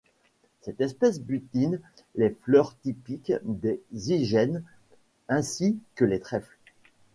[0.61, 1.79] Cette espèce butine
[2.15, 4.63] les fleurs typiques des zygènes
[5.29, 6.57] ainsi que les trèfles.